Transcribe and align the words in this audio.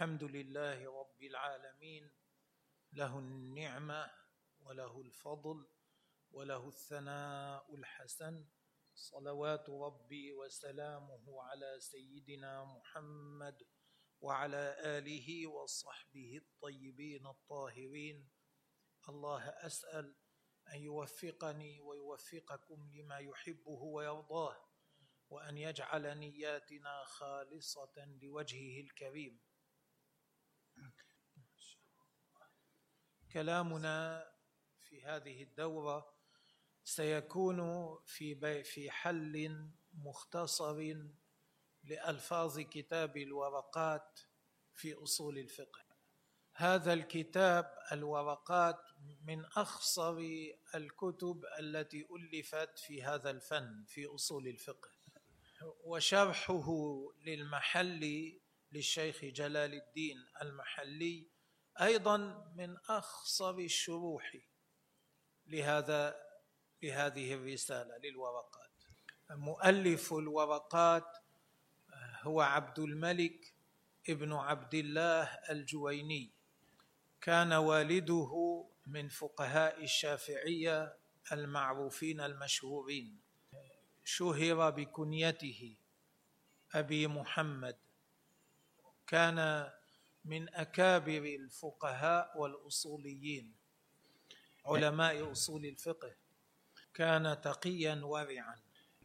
الحمد 0.00 0.24
لله 0.24 1.00
رب 1.00 1.22
العالمين. 1.22 2.10
له 2.92 3.18
النعمه 3.18 4.10
وله 4.60 5.00
الفضل 5.00 5.68
وله 6.30 6.68
الثناء 6.68 7.74
الحسن. 7.74 8.44
صلوات 8.94 9.70
ربي 9.70 10.32
وسلامه 10.32 11.42
على 11.42 11.80
سيدنا 11.80 12.64
محمد 12.64 13.62
وعلى 14.20 14.76
آله 14.98 15.46
وصحبه 15.46 16.36
الطيبين 16.36 17.26
الطاهرين. 17.26 18.30
الله 19.08 19.48
أسأل 19.48 20.16
أن 20.72 20.78
يوفقني 20.80 21.80
ويوفقكم 21.80 22.90
لما 22.94 23.18
يحبه 23.18 23.82
ويرضاه 23.82 24.56
وأن 25.30 25.58
يجعل 25.58 26.18
نياتنا 26.18 27.04
خالصة 27.04 28.18
لوجهه 28.22 28.80
الكريم. 28.80 29.49
كلامنا 33.32 34.30
في 34.80 35.02
هذه 35.02 35.42
الدورة 35.42 36.14
سيكون 36.84 37.60
في 38.06 38.62
في 38.64 38.90
حل 38.90 39.68
مختصر 39.92 40.96
لألفاظ 41.84 42.60
كتاب 42.60 43.16
الورقات 43.16 44.20
في 44.74 44.94
أصول 44.94 45.38
الفقه. 45.38 45.80
هذا 46.54 46.92
الكتاب 46.92 47.74
الورقات 47.92 48.80
من 49.24 49.44
أخصر 49.44 50.18
الكتب 50.74 51.44
التي 51.58 52.06
ألفت 52.16 52.78
في 52.78 53.02
هذا 53.02 53.30
الفن 53.30 53.84
في 53.88 54.06
أصول 54.06 54.48
الفقه. 54.48 54.90
وشرحه 55.84 56.66
للمحلي 57.26 58.40
للشيخ 58.72 59.24
جلال 59.24 59.74
الدين 59.74 60.16
المحلي 60.42 61.39
أيضا 61.80 62.16
من 62.56 62.76
اخصر 62.88 63.58
الشروح 63.58 64.36
لهذا 65.46 66.16
لهذه 66.82 67.34
الرسالة 67.34 67.96
للورقات. 67.96 68.70
مؤلف 69.30 70.12
الورقات 70.12 71.16
هو 72.22 72.40
عبد 72.40 72.78
الملك 72.78 73.54
ابن 74.08 74.32
عبد 74.32 74.74
الله 74.74 75.22
الجويني. 75.24 76.32
كان 77.20 77.52
والده 77.52 78.64
من 78.86 79.08
فقهاء 79.08 79.82
الشافعية 79.84 80.96
المعروفين 81.32 82.20
المشهورين. 82.20 83.20
شهر 84.04 84.70
بكنيته 84.70 85.76
أبي 86.74 87.06
محمد. 87.06 87.78
كان 89.06 89.70
من 90.24 90.54
أكابر 90.54 91.24
الفقهاء 91.24 92.38
والأصوليين 92.38 93.54
علماء 94.66 95.32
أصول 95.32 95.66
الفقه 95.66 96.12
كان 96.94 97.40
تقيا 97.40 98.00
ورعا. 98.04 98.58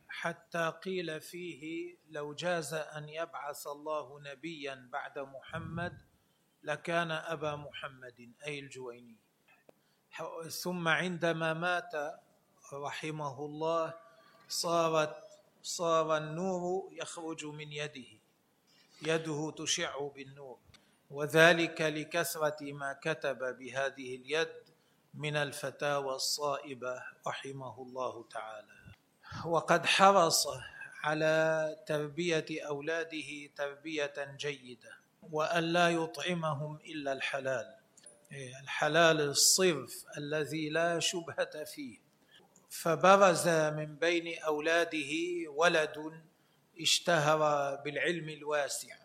حتى 0.07 0.73
قيل 0.83 1.21
فيه 1.21 1.95
لو 2.09 2.33
جاز 2.33 2.73
أن 2.73 3.09
يبعث 3.09 3.67
الله 3.67 4.19
نبيا 4.19 4.89
بعد 4.91 5.19
محمد 5.19 6.01
لكان 6.63 7.11
أبا 7.11 7.55
محمد 7.55 8.33
أي 8.45 8.59
الجويني. 8.59 9.15
ثم 10.49 10.87
عندما 10.87 11.53
مات 11.53 12.21
رحمه 12.73 13.45
الله 13.45 13.93
صارت 14.49 15.15
صار 15.63 16.17
النور 16.17 16.89
يخرج 16.91 17.45
من 17.45 17.71
يده 17.71 18.19
يده 19.01 19.51
تشع 19.57 20.07
بالنور. 20.07 20.59
وذلك 21.15 21.81
لكثرة 21.81 22.73
ما 22.73 22.93
كتب 22.93 23.57
بهذه 23.57 24.15
اليد 24.15 24.53
من 25.13 25.35
الفتاوى 25.35 26.15
الصائبة 26.15 27.03
رحمه 27.27 27.81
الله 27.81 28.25
تعالى. 28.31 28.93
وقد 29.45 29.85
حرص 29.85 30.47
على 31.03 31.75
تربية 31.87 32.45
أولاده 32.51 33.49
تربية 33.55 34.13
جيدة 34.39 34.91
وأن 35.31 35.63
لا 35.63 35.89
يطعمهم 35.89 36.75
إلا 36.75 37.13
الحلال. 37.13 37.75
الحلال 38.61 39.21
الصرف 39.21 40.05
الذي 40.17 40.69
لا 40.69 40.99
شبهة 40.99 41.63
فيه. 41.63 41.97
فبرز 42.69 43.47
من 43.47 43.95
بين 43.95 44.39
أولاده 44.43 45.11
ولد 45.47 46.21
اشتهر 46.81 47.75
بالعلم 47.75 48.29
الواسع. 48.29 48.95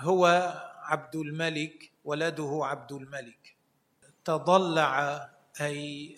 هو 0.00 0.52
عبد 0.86 1.16
الملك 1.16 1.90
ولده 2.04 2.60
عبد 2.62 2.92
الملك 2.92 3.56
تضلع 4.24 5.28
أي 5.60 6.16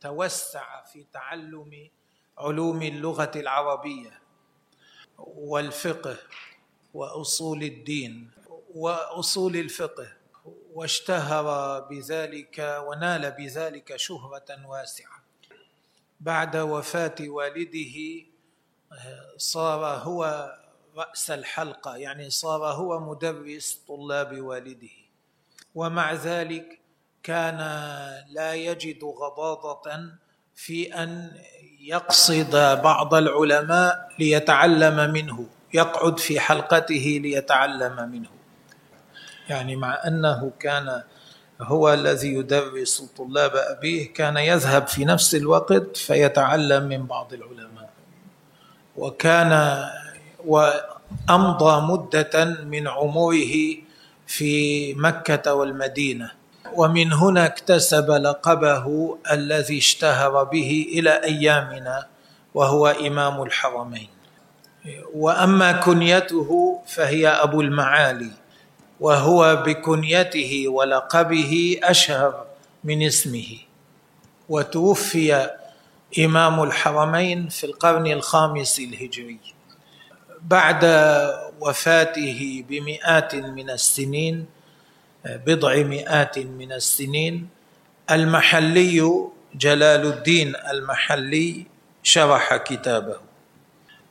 توسع 0.00 0.84
في 0.84 1.04
تعلم 1.12 1.88
علوم 2.38 2.82
اللغة 2.82 3.30
العربية 3.36 4.20
والفقه 5.18 6.16
وأصول 6.94 7.62
الدين 7.62 8.30
وأصول 8.74 9.56
الفقه 9.56 10.12
واشتهر 10.72 11.80
بذلك 11.80 12.82
ونال 12.86 13.30
بذلك 13.30 13.96
شهرة 13.96 14.66
واسعة. 14.66 15.22
بعد 16.20 16.56
وفاة 16.56 17.14
والده 17.20 18.24
صار 19.36 19.84
هو 19.84 20.52
رأس 20.98 21.30
الحلقة 21.30 21.96
يعني 21.96 22.30
صار 22.30 22.64
هو 22.64 23.00
مدرس 23.00 23.80
طلاب 23.88 24.40
والده. 24.40 24.96
ومع 25.74 26.12
ذلك 26.12 26.80
كان 27.22 27.58
لا 28.30 28.54
يجد 28.54 29.04
غضاضة 29.04 29.80
في 30.54 30.94
أن 30.94 31.32
يقصد 31.80 32.56
بعض 32.82 33.14
العلماء 33.14 34.08
ليتعلم 34.18 35.12
منه 35.12 35.46
يقعد 35.74 36.18
في 36.20 36.40
حلقته 36.40 37.20
ليتعلم 37.22 38.08
منه. 38.08 38.28
يعني 39.48 39.76
مع 39.76 40.06
أنه 40.06 40.52
كان 40.60 41.02
هو 41.60 41.92
الذي 41.92 42.34
يدرس 42.34 43.02
طلاب 43.18 43.56
أبيه 43.56 44.12
كان 44.12 44.36
يذهب 44.36 44.86
في 44.86 45.04
نفس 45.04 45.34
الوقت 45.34 45.96
فيتعلم 45.96 46.82
من 46.88 47.06
بعض 47.06 47.32
العلماء. 47.32 47.90
وكان 48.96 49.52
وأمضى 50.48 51.74
مدة 51.92 52.34
من 52.64 52.88
عمره 52.88 53.54
في 54.26 54.52
مكة 54.94 55.54
والمدينة. 55.54 56.30
ومن 56.74 57.12
هنا 57.12 57.46
اكتسب 57.46 58.10
لقبه 58.10 58.84
الذي 59.32 59.78
اشتهر 59.78 60.44
به 60.44 60.86
إلى 60.92 61.10
أيامنا 61.24 62.06
وهو 62.54 62.86
إمام 62.86 63.42
الحرمين. 63.42 64.08
وأما 65.14 65.72
كنيته 65.72 66.80
فهي 66.86 67.28
أبو 67.28 67.60
المعالي 67.60 68.30
وهو 69.00 69.62
بكنيته 69.66 70.68
ولقبه 70.68 71.80
أشهر 71.82 72.44
من 72.84 73.02
اسمه. 73.02 73.50
وتوفي 74.48 75.50
إمام 76.18 76.62
الحرمين 76.62 77.48
في 77.48 77.64
القرن 77.64 78.06
الخامس 78.06 78.78
الهجري. 78.78 79.57
بعد 80.42 80.84
وفاته 81.60 82.64
بمئات 82.68 83.34
من 83.34 83.70
السنين 83.70 84.46
بضع 85.24 85.76
مئات 85.76 86.38
من 86.38 86.72
السنين 86.72 87.48
المحلي 88.10 89.24
جلال 89.54 90.06
الدين 90.06 90.56
المحلي 90.56 91.66
شرح 92.02 92.56
كتابه. 92.56 93.16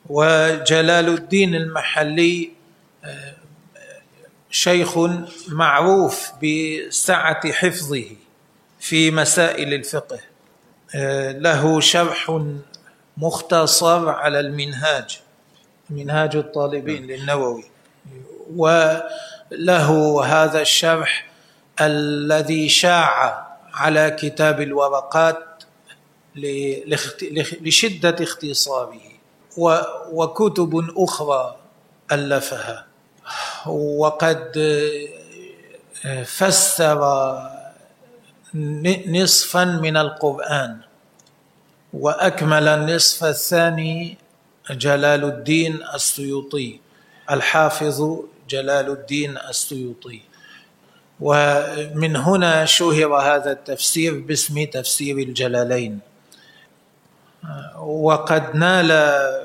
وجلال 0.09 1.07
الدين 1.07 1.55
المحلي 1.55 2.51
شيخ 4.51 4.97
معروف 5.47 6.31
بسعة 6.43 7.51
حفظه 7.51 8.05
في 8.79 9.11
مسائل 9.11 9.73
الفقه. 9.73 10.19
له 11.31 11.79
شرح 11.79 12.41
مختصر 13.17 14.09
على 14.09 14.39
المنهاج. 14.39 15.19
منهاج 15.89 16.35
الطالبين 16.35 17.07
للنووي. 17.07 17.63
وله 18.55 19.89
هذا 20.25 20.61
الشرح 20.61 21.27
الذي 21.81 22.69
شاع 22.69 23.47
على 23.73 24.11
كتاب 24.11 24.61
الورقات 24.61 25.43
لشدة 27.61 28.15
اختصاره 28.23 29.01
وكتب 30.11 30.71
أخرى 30.97 31.55
ألفها. 32.11 32.85
وقد 33.67 34.51
فسر 36.25 37.01
نصفا 39.07 39.65
من 39.65 39.97
القرآن 39.97 40.77
وأكمل 41.93 42.67
النصف 42.67 43.23
الثاني 43.23 44.17
جلال 44.71 45.23
الدين 45.23 45.79
السيوطي 45.93 46.79
الحافظ 47.31 48.19
جلال 48.49 48.89
الدين 48.89 49.37
السيوطي. 49.37 50.21
ومن 51.19 52.15
هنا 52.15 52.65
شهر 52.65 53.15
هذا 53.15 53.51
التفسير 53.51 54.19
باسم 54.19 54.65
تفسير 54.65 55.17
الجلالين. 55.17 55.99
وقد 57.79 58.55
نال 58.55 58.87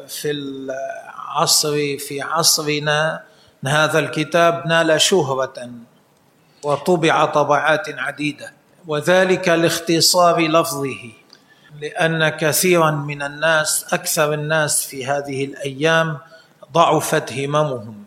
في 0.08 0.30
العصر 0.30 1.98
في 1.98 2.22
عصرنا 2.22 3.22
هذا 3.66 3.98
الكتاب 3.98 4.66
نال 4.66 5.00
شهرة 5.00 5.70
وطبع 6.62 7.24
طبعات 7.24 7.88
عديدة 7.88 8.52
وذلك 8.86 9.48
لاختصار 9.48 10.40
لفظه. 10.40 11.21
لأن 11.80 12.28
كثيرا 12.28 12.90
من 12.90 13.22
الناس 13.22 13.86
أكثر 13.92 14.32
الناس 14.32 14.86
في 14.86 15.06
هذه 15.06 15.44
الأيام 15.44 16.19
ضعفت 16.72 17.32
هممهم. 17.32 18.04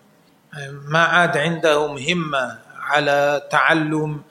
ما 0.70 1.00
عاد 1.00 1.38
عندهم 1.38 1.98
همة 1.98 2.60
على 2.80 3.48
تعلم 3.52 4.22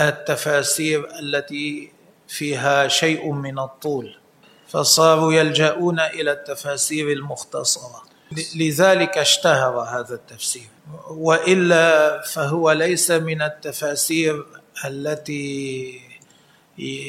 التفاسير 0.00 1.08
التي 1.18 1.92
فيها 2.28 2.88
شيء 2.88 3.32
من 3.32 3.58
الطول 3.58 4.16
فصاروا 4.68 5.32
يلجؤون 5.32 6.00
إلى 6.00 6.32
التفاسير 6.32 7.12
المختصرة. 7.12 8.02
لذلك 8.56 9.18
اشتهر 9.18 9.80
هذا 9.80 10.14
التفسير. 10.14 10.68
وإلا 11.10 12.20
فهو 12.22 12.72
ليس 12.72 13.10
من 13.10 13.42
التفاسير 13.42 14.46
التي 14.84 16.09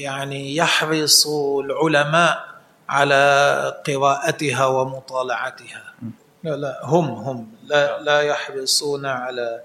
يعني 0.01 0.55
يحرص 0.55 1.27
العلماء 1.59 2.51
على 2.89 3.81
قراءتها 3.87 4.65
ومطالعتها. 4.65 5.93
لا 6.43 6.55
لا 6.55 6.79
هم 6.83 7.05
هم. 7.05 7.51
لا 7.63 8.01
لا 8.01 8.21
يحرصون 8.21 9.05
على 9.05 9.61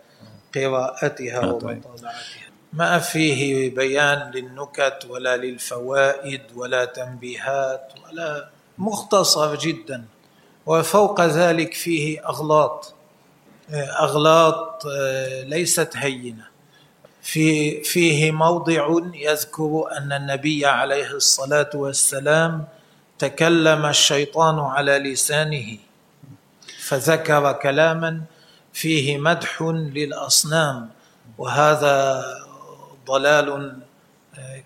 قراءتها 0.54 1.52
طيب. 1.52 1.84
ومطالعتها. 1.86 2.46
ما 2.72 2.98
فيه 2.98 3.74
بيان 3.74 4.30
للنكت 4.34 5.06
ولا 5.08 5.36
للفوائد 5.36 6.42
ولا 6.54 6.84
تنبيهات 6.84 7.92
ولا 8.04 8.48
مختصر 8.78 9.54
جدا. 9.54 10.04
وفوق 10.66 11.20
ذلك 11.20 11.74
فيه 11.74 12.28
أغلاط. 12.28 12.94
أغلاط 14.00 14.86
آه، 14.86 15.42
ليست 15.42 15.96
هينة. 15.96 16.55
في 17.26 17.82
فيه 17.82 18.32
موضع 18.32 18.86
يذكر 19.14 19.84
أن 19.98 20.12
النبي 20.12 20.66
عليه 20.66 21.10
الصلاة 21.10 21.70
والسلام 21.74 22.64
تكلم 23.18 23.86
الشيطان 23.86 24.58
على 24.58 24.98
لسانه 24.98 25.78
فذكر 26.78 27.52
كلاما 27.52 28.22
فيه 28.72 29.18
مدح 29.18 29.62
للأصنام 29.98 30.90
وهذا 31.38 32.24
ضلال 33.06 33.76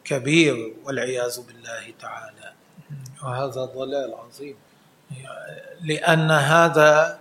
كبير 0.05 0.75
والعياذ 0.85 1.41
بالله 1.47 1.85
تعالى. 2.01 2.53
وهذا 3.23 3.65
ضلال 3.65 4.15
عظيم 4.15 4.57
لأن 5.85 6.31
هذا 6.31 7.19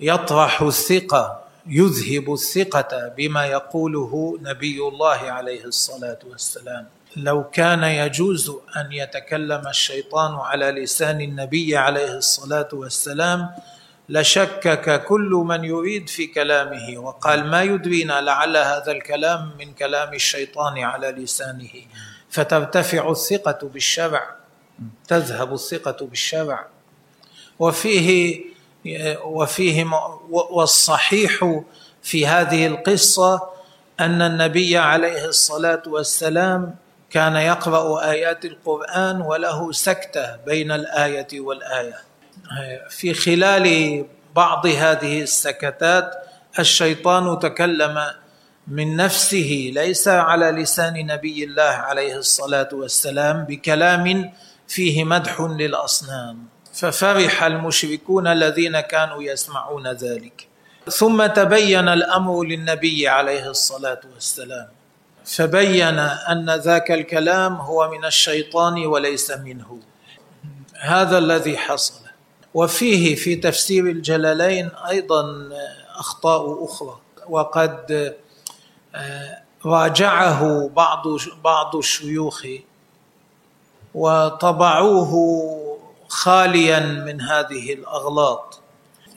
يطرح 0.00 0.62
الثقة 0.62 1.41
يذهب 1.66 2.32
الثقة 2.32 3.08
بما 3.08 3.46
يقوله 3.46 4.38
نبي 4.42 4.78
الله 4.80 5.20
عليه 5.30 5.64
الصلاة 5.64 6.18
والسلام. 6.30 6.86
لو 7.16 7.50
كان 7.50 7.82
يجوز 7.84 8.50
أن 8.76 8.92
يتكلم 8.92 9.68
الشيطان 9.68 10.34
على 10.34 10.70
لسان 10.70 11.20
النبي 11.20 11.76
عليه 11.76 12.16
الصلاة 12.16 12.68
والسلام 12.72 13.50
لشكك 14.08 15.04
كل 15.04 15.30
من 15.46 15.64
يريد 15.64 16.08
في 16.08 16.26
كلامه 16.26 16.98
وقال 16.98 17.46
ما 17.46 17.62
يدرينا 17.62 18.20
لعل 18.20 18.56
هذا 18.56 18.92
الكلام 18.92 19.52
من 19.58 19.72
كلام 19.72 20.14
الشيطان 20.14 20.78
على 20.78 21.10
لسانه. 21.10 21.72
فترتفع 22.30 23.10
الثقة 23.10 23.68
بالشرع 23.68 24.36
تذهب 25.08 25.54
الثقة 25.54 26.06
بالشرع. 26.06 26.66
وفيه 27.58 28.40
وفيه 29.24 29.86
والصحيح 30.30 31.60
في 32.02 32.26
هذه 32.26 32.66
القصة 32.66 33.42
أن 34.00 34.22
النبي 34.22 34.78
عليه 34.78 35.24
الصلاة 35.24 35.82
والسلام 35.86 36.74
كان 37.10 37.36
يقرأ 37.36 38.10
آيات 38.10 38.44
القرآن 38.44 39.20
وله 39.20 39.72
سكتة 39.72 40.36
بين 40.36 40.72
الآية 40.72 41.40
والآية. 41.40 41.98
في 42.90 43.14
خلال 43.14 43.66
بعض 44.36 44.66
هذه 44.66 45.22
السكتات 45.22 46.14
الشيطان 46.58 47.38
تكلم 47.38 47.98
من 48.68 48.96
نفسه 48.96 49.70
ليس 49.74 50.08
على 50.08 50.50
لسان 50.50 51.06
نبي 51.06 51.44
الله 51.44 51.62
عليه 51.62 52.16
الصلاة 52.16 52.68
والسلام 52.72 53.44
بكلام 53.44 54.32
فيه 54.68 55.04
مدح 55.04 55.40
للأصنام. 55.40 56.51
ففرح 56.72 57.42
المشركون 57.42 58.26
الذين 58.26 58.80
كانوا 58.80 59.22
يسمعون 59.22 59.86
ذلك. 59.86 60.48
ثم 60.90 61.26
تبين 61.26 61.88
الأمر 61.88 62.44
للنبي 62.44 63.08
عليه 63.08 63.50
الصلاة 63.50 64.00
والسلام. 64.14 64.68
فبين 65.24 65.98
أن 65.98 66.50
ذاك 66.50 66.90
الكلام 66.90 67.54
هو 67.54 67.90
من 67.90 68.04
الشيطان 68.04 68.86
وليس 68.86 69.30
منه. 69.30 69.78
هذا 70.80 71.18
الذي 71.18 71.58
حصل. 71.58 71.94
وفيه 72.54 73.14
في 73.14 73.36
تفسير 73.36 73.86
الجلالين 73.86 74.70
أيضا 74.88 75.48
أخطاء 75.98 76.64
أخرى. 76.64 76.98
وقد 77.28 78.14
آه، 78.94 79.38
راجعه 79.66 80.68
بعض 80.68 81.02
بعض 81.44 81.76
الشيوخ 81.76 82.46
وطبعوه 83.94 85.12
خاليا 86.12 86.80
من 86.80 87.20
هذه 87.20 87.72
الأغلاط. 87.74 88.60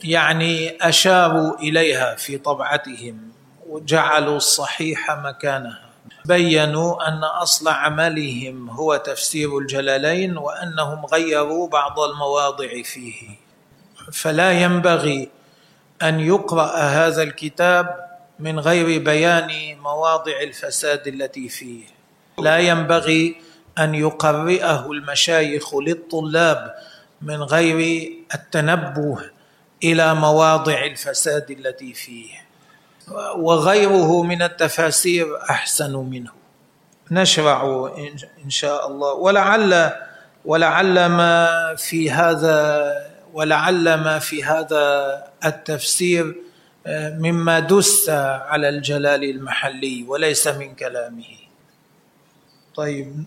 يعني 0.03 0.77
اشاروا 0.81 1.59
إليها 1.59 2.15
في 2.15 2.37
طبعتهم 2.37 3.31
وجعلوا 3.67 4.37
الصحيح 4.37 5.11
مكانها. 5.11 5.89
بينوا 6.25 7.07
أن 7.07 7.23
أصل 7.23 7.67
عملهم 7.67 8.69
هو 8.69 8.95
تفسير 8.95 9.57
الجلالين 9.57 10.37
وأنهم 10.37 11.05
غيروا 11.05 11.67
بعض 11.67 11.99
المواضع 11.99 12.81
فيه. 12.83 13.29
فلا 14.13 14.51
ينبغي 14.51 15.29
أن 16.01 16.19
يقرأ 16.19 16.75
هذا 16.77 17.23
الكتاب 17.23 18.05
من 18.39 18.59
غير 18.59 19.03
بيان 19.03 19.77
مواضع 19.79 20.39
الفساد 20.41 21.07
التي 21.07 21.49
فيه. 21.49 21.83
لا 22.39 22.57
ينبغي 22.57 23.35
أن 23.79 23.95
يقرئه 23.95 24.91
المشايخ 24.91 25.75
للطلاب 25.75 26.75
من 27.21 27.43
غير 27.43 28.09
التنبه 28.35 29.17
إلى 29.83 30.15
مواضع 30.15 30.85
الفساد 30.85 31.51
التي 31.51 31.93
فيه. 31.93 32.45
وغيره 33.35 34.23
من 34.23 34.41
التفاسير 34.41 35.41
أحسن 35.49 35.95
منه. 35.95 36.31
نشرع 37.11 37.91
إن 38.45 38.49
شاء 38.49 38.87
الله. 38.87 39.13
ولعل 39.13 39.91
ولعل 40.45 41.05
ما 41.05 41.75
في 41.75 42.11
هذا 42.11 42.91
ولعل 43.33 43.93
ما 43.93 44.19
في 44.19 44.43
هذا 44.43 45.23
التفسير 45.45 46.35
آه، 46.87 47.09
مما 47.09 47.59
دس 47.59 48.09
على 48.09 48.69
الجلال 48.69 49.23
المحلي 49.23 50.05
وليس 50.07 50.47
من 50.47 50.75
كلامه. 50.75 51.35
طيب 52.75 53.23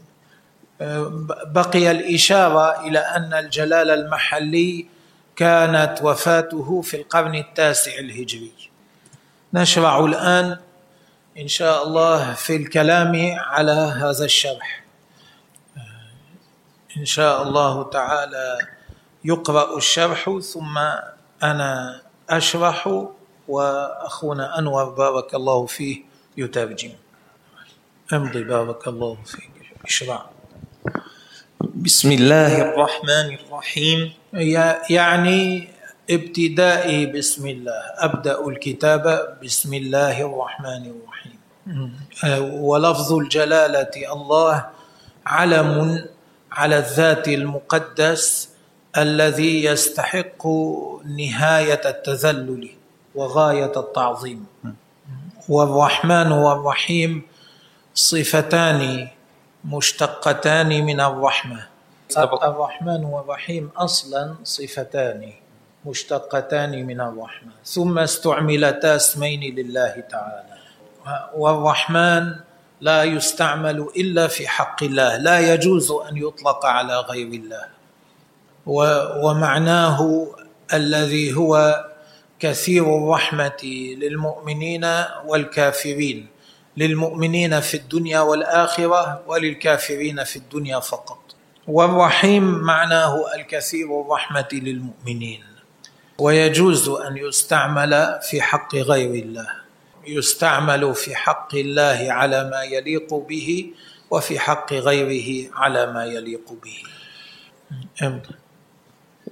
بقي 1.46 1.90
الإشارة 1.90 2.86
إلى 2.86 2.98
أن 2.98 3.34
الجلال 3.34 3.90
المحلي 3.90 4.86
كانت 5.36 5.98
وفاته 6.02 6.80
في 6.82 6.96
القرن 6.96 7.34
التاسع 7.34 7.98
الهجري. 7.98 8.52
نشرع 9.54 10.04
الآن 10.04 10.58
إن 11.38 11.48
شاء 11.48 11.86
الله 11.86 12.34
في 12.34 12.56
الكلام 12.56 13.36
على 13.38 13.72
هذا 13.72 14.24
الشرح. 14.24 14.84
إن 16.96 17.04
شاء 17.04 17.42
الله 17.42 17.90
تعالى 17.90 18.58
يقرأ 19.24 19.76
الشرح 19.76 20.38
ثم 20.52 20.78
أنا 21.42 22.02
أشرح 22.30 23.06
وأخونا 23.48 24.58
أنور 24.58 24.84
بارك 24.84 25.34
الله 25.34 25.66
فيه 25.66 26.02
يترجم. 26.36 26.92
أمضي 28.12 28.44
بارك 28.44 28.88
الله 28.88 29.18
فيك. 29.26 29.50
اشرع. 29.84 30.37
بسم 31.88 32.12
الله 32.12 32.52
الرحمن 32.68 33.28
الرحيم. 33.40 34.12
يعني 34.90 35.68
ابتدائي 36.10 37.06
بسم 37.06 37.44
الله 37.46 37.80
أبدأ 38.04 38.36
الكتاب 38.48 39.04
بسم 39.44 39.74
الله 39.74 40.16
الرحمن 40.28 40.82
الرحيم. 40.92 41.38
ولفظ 42.60 43.12
الجلالة 43.12 43.94
الله 44.12 44.66
علم 45.26 45.68
على 46.52 46.76
الذات 46.78 47.28
المقدس 47.28 48.48
الذي 48.96 49.64
يستحق 49.64 50.42
نهاية 51.20 51.82
التذلل 51.84 52.68
وغاية 53.14 53.72
التعظيم. 53.76 54.46
والرحمن 55.48 56.32
والرحيم 56.32 57.22
صفتان 57.94 59.08
مشتقتان 59.64 60.70
من 60.84 61.00
الرحمة. 61.00 61.77
الرحمن 62.16 63.04
والرحيم 63.04 63.70
أصلا 63.76 64.34
صفتان 64.44 65.32
مشتقتان 65.84 66.86
من 66.86 67.00
الرحمة 67.00 67.52
ثم 67.64 67.98
استعملتا 67.98 68.96
اسمين 68.96 69.54
لله 69.54 70.04
تعالى. 70.10 70.56
والرحمن 71.36 72.34
لا 72.80 73.04
يستعمل 73.04 73.88
إلا 73.96 74.26
في 74.28 74.48
حق 74.48 74.82
الله 74.82 75.16
لا 75.16 75.54
يجوز 75.54 75.90
أن 75.90 76.16
يطلق 76.16 76.66
على 76.66 77.00
غير 77.00 77.26
الله. 77.26 77.66
ومعناه 79.22 80.26
الذي 80.74 81.36
هو 81.36 81.84
كثير 82.40 82.96
الرحمة 82.98 83.62
للمؤمنين 84.00 84.84
والكافرين. 85.26 86.26
للمؤمنين 86.76 87.60
في 87.60 87.76
الدنيا 87.76 88.20
والآخرة 88.20 89.22
وللكافرين 89.26 90.24
في 90.24 90.36
الدنيا 90.36 90.80
فقط. 90.80 91.18
والرحيم 91.68 92.44
معناه 92.64 93.34
الكثير 93.34 94.00
الرحمة 94.00 94.48
للمؤمنين. 94.52 95.44
ويجوز 96.18 96.88
أن 96.88 97.16
يستعمل 97.16 98.18
في 98.30 98.42
حق 98.42 98.74
غير 98.74 99.24
الله 99.24 99.48
يستعمل 100.06 100.94
في 100.94 101.14
حق 101.14 101.54
الله 101.54 102.06
على 102.10 102.50
ما 102.50 102.62
يليق 102.62 103.14
به 103.14 103.70
وفي 104.10 104.38
حق 104.38 104.72
غيره 104.72 105.50
على 105.54 105.92
ما 105.92 106.04
يليق 106.04 106.52
به. 106.64 106.78
امضي 108.02 108.34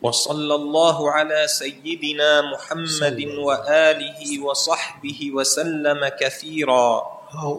وصلى 0.02 0.55
الله 0.55 1.11
على 1.11 1.47
سيدنا 1.47 2.52
محمد 2.52 3.25
وآله 3.38 4.45
وصحبه 4.45 5.31
وسلم 5.35 6.09
كثيرا. 6.21 7.16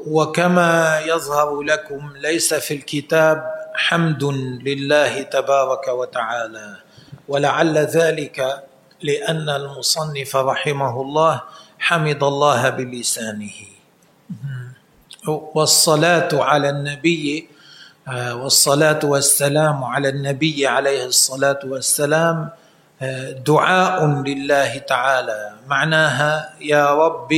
وكما 0.07 1.01
يظهر 1.05 1.61
لكم 1.61 2.13
ليس 2.15 2.53
في 2.53 2.73
الكتاب 2.73 3.56
حمد 3.77 4.23
لله 4.67 5.21
تبارك 5.21 5.87
وتعالى. 5.87 6.75
ولعل 7.27 7.77
ذلك 7.77 8.63
لأن 9.01 9.49
المصنف 9.49 10.35
رحمه 10.35 11.01
الله 11.01 11.41
حمد 11.79 12.23
الله 12.23 12.69
بلسانه. 12.69 13.57
والصلاة 15.27 16.29
على 16.33 16.69
النبي 16.69 17.49
آه، 18.07 18.35
والصلاة 18.35 18.99
والسلام 19.03 19.83
على 19.83 20.09
النبي 20.09 20.67
عليه 20.67 21.05
الصلاة 21.05 21.59
والسلام 21.63 22.49
آه، 23.01 23.31
دعاء 23.31 24.05
لله 24.05 24.77
تعالى. 24.77 25.53
معناها 25.67 26.53
يا 26.61 26.93
رب 26.95 27.29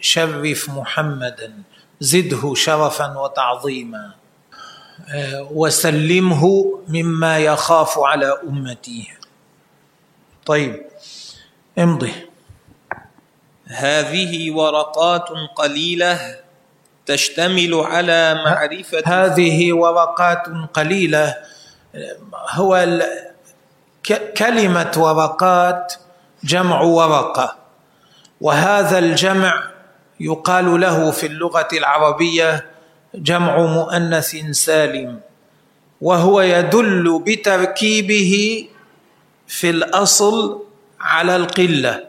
شرف 0.00 0.68
محمدا 0.70 1.52
زده 2.00 2.54
شرفا 2.54 3.18
وتعظيما. 3.18 4.19
وسلمه 5.50 6.64
مما 6.88 7.38
يخاف 7.38 7.98
على 7.98 8.38
أمتي. 8.48 9.10
طيب 10.46 10.82
امضي. 11.78 12.12
هذه 13.66 14.50
ورقات 14.50 15.28
قليلة 15.56 16.36
تشتمل 17.06 17.74
على 17.74 18.34
معرفة 18.34 19.02
هذه 19.06 19.72
ورقات 19.72 20.42
قليلة. 20.74 21.36
هو 22.50 23.00
كلمة 24.36 24.92
ورقات 24.96 25.94
جمع 26.44 26.80
ورقة 26.80 27.56
وهذا 28.40 28.98
الجمع 28.98 29.70
يقال 30.20 30.80
له 30.80 31.10
في 31.10 31.26
اللغة 31.26 31.68
العربية 31.72 32.70
جمع 33.14 33.56
مؤنث 33.58 34.36
سالم 34.50 35.20
وهو 36.00 36.40
يدل 36.40 37.22
بتركيبه 37.26 38.64
في 39.46 39.70
الأصل 39.70 40.62
على 41.00 41.36
القلة 41.36 42.04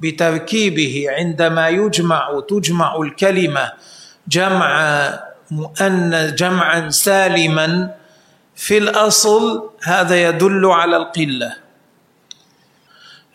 بتركيبه 0.00 1.06
عندما 1.08 1.68
يجمع 1.68 2.40
تجمع 2.48 2.96
الكلمة 2.96 3.72
جمع 4.28 4.70
مؤنث 5.50 6.34
جمعا 6.34 6.90
سالما 6.90 7.94
في 8.54 8.78
الأصل 8.78 9.70
هذا 9.82 10.22
يدل 10.28 10.66
على 10.66 10.96
القلة. 10.96 11.56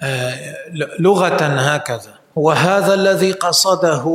آه، 0.01 0.55
لغة 0.99 1.43
هكذا. 1.45 2.13
وهذا 2.35 2.93
الذي 2.93 3.31
قصده 3.31 4.05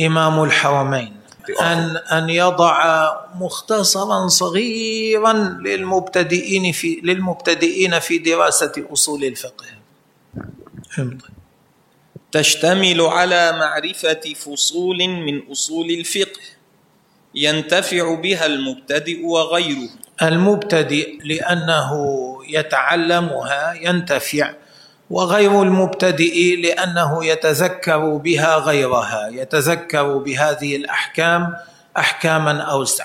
إمام 0.00 0.42
الحرمين. 0.44 1.19
ان 1.60 1.96
أن 1.96 2.30
يضع 2.30 3.10
مختصرا 3.34 4.28
صغيرا 4.28 5.32
للمبتدئين 5.32 6.72
في 6.72 7.00
للمبتدئين 7.04 7.98
في 7.98 8.18
دراسة 8.18 8.72
أصول 8.92 9.24
الفقه. 9.24 9.66
فهمت. 10.90 11.22
تشتمل 12.32 13.00
على 13.00 13.52
معرفة 13.52 14.34
فصول 14.36 15.08
من 15.08 15.50
أصول 15.50 15.90
الفقه 15.90 16.40
ينتفع 17.34 18.14
بها 18.14 18.46
المبتدئ 18.46 19.24
وغيره 19.24 19.88
المبتدئ 20.22 21.18
لأنه 21.24 21.92
يتعلمها 22.48 23.74
ينتفع 23.74 24.54
وغير 25.10 25.62
المبتدئ 25.62 26.56
لأنه 26.56 27.24
يتذكر 27.24 28.16
بها 28.16 28.56
غيرها 28.56 29.28
يتذكر 29.32 30.16
بهذه 30.18 30.76
الأحكام 30.76 31.56
أحكاما 31.98 32.60
أوسع. 32.60 33.04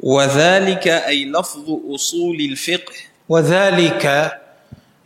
وذلك 0.00 0.88
أي 0.88 1.24
لفظ 1.24 1.64
أصول 1.94 2.40
الفقه. 2.40 2.94
وذلك 3.28 4.32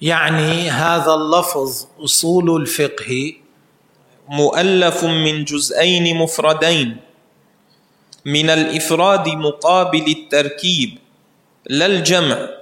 يعني 0.03 0.71
هذا 0.71 1.15
اللفظ 1.15 1.87
أصول 2.05 2.61
الفقه 2.63 3.33
مؤلف 4.29 5.05
من 5.05 5.45
جزئين 5.45 6.17
مفردين. 6.17 6.97
من 8.25 8.51
الإفراد 8.51 9.29
مقابل 9.29 10.07
التركيب 10.07 10.99
لا 11.67 11.87
الجمع. 11.87 12.58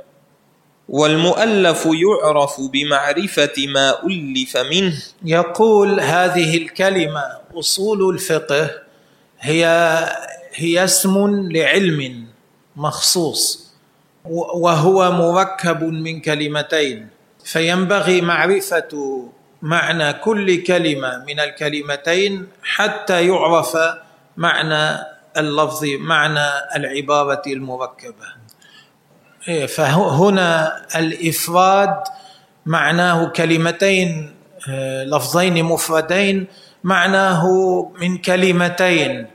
والمؤلف 0.88 1.86
يعرف 1.86 2.60
بمعرفة 2.60 3.52
ما 3.68 4.04
ألف 4.06 4.56
منه. 4.56 5.02
يقول 5.24 6.00
هذه 6.00 6.56
الكلمة 6.56 7.22
أصول 7.54 8.14
الفقه 8.14 8.70
هي 9.40 9.64
هي 10.54 10.84
اسم 10.84 11.48
لعلم 11.52 12.26
مخصوص 12.76 13.72
وهو 14.24 15.12
مركب 15.12 15.84
من 15.84 16.20
كلمتين. 16.20 17.08
فينبغي 17.44 18.20
معرفة 18.20 19.22
معنى 19.62 20.12
كل 20.12 20.62
كلمة 20.62 21.24
من 21.28 21.40
الكلمتين 21.40 22.46
حتى 22.62 23.26
يعرف 23.28 23.78
معنى 24.36 24.98
اللفظ 25.36 25.84
معنى 25.84 26.48
العبارة 26.76 27.42
المركبة. 27.46 28.24
إيه، 28.24 28.45
فهنا 29.68 30.76
الإفراد 30.96 31.94
معناه 32.66 33.24
كلمتين 33.28 34.34
آه، 34.68 35.04
لفظين 35.04 35.64
مفردين 35.64 36.46
معناه 36.84 37.44
من 38.00 38.18
كلمتين. 38.18 39.26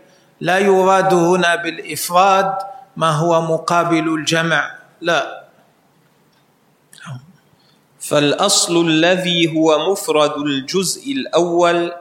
لا 0.41 0.57
يراد 0.57 1.13
هنا 1.13 1.55
بالإفراد 1.55 2.55
ما 2.97 3.11
هو 3.11 3.41
مقابل 3.41 4.13
الجمع 4.13 4.71
لا. 5.01 5.41
فالأصل 7.99 8.87
الذي 8.87 9.55
هو 9.55 9.91
مفرد 9.91 10.37
الجزء 10.37 11.11
الأول 11.11 11.93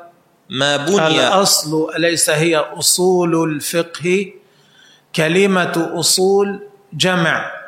ما 0.50 0.76
بني 0.76 1.06
الأصل 1.06 1.90
ليس 1.98 2.30
هي 2.30 2.56
أصول 2.56 3.50
الفقه 3.50 4.32
كلمة 5.16 5.90
أصول 5.94 6.60
جمع. 6.92 7.59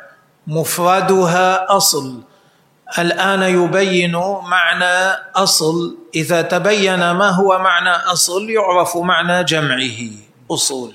مفردها 0.47 1.77
أصل. 1.77 2.21
الآن 2.99 3.41
يبين 3.41 4.15
معنى 4.43 5.17
أصل. 5.35 5.97
إذا 6.15 6.41
تبين 6.41 7.11
ما 7.11 7.29
هو 7.29 7.59
معنى 7.59 7.89
أصل 7.89 8.49
يعرف 8.49 8.97
معنى 8.97 9.43
جمعه 9.43 9.99
أصول. 10.51 10.93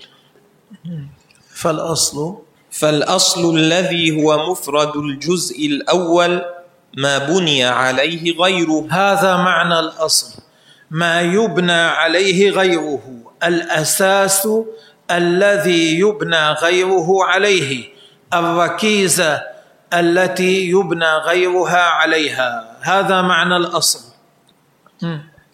فالأصل؟ 1.55 2.39
فالأصل 2.71 3.57
الذي 3.57 4.23
هو 4.23 4.51
مفرد 4.51 4.97
الجزء 4.97 5.67
الأول 5.67 6.43
ما 6.97 7.19
بني 7.19 7.65
عليه 7.65 8.37
غيره. 8.39 8.87
هذا 8.91 9.37
معنى 9.37 9.79
الأصل. 9.79 10.43
ما 10.91 11.21
يبنى 11.21 11.73
عليه 11.73 12.51
غيره. 12.51 13.03
الأساس 13.45 14.49
الذي 15.11 15.99
يبنى 15.99 16.51
غيره 16.51 17.25
عليه. 17.25 17.98
الركيزة 18.35 19.43
التي 19.95 20.69
يبنى 20.71 21.13
غيرها 21.27 21.83
عليها. 21.83 22.77
هذا 22.81 23.23
معنى 23.23 23.57
الأصل. 23.57 24.01